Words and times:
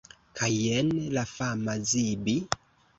Kaj 0.39 0.49
jen 0.61 0.89
la 1.19 1.27
fama 1.35 1.79
Zibi! 1.95 2.39